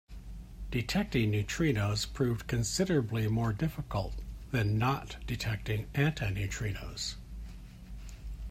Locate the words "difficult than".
3.53-4.79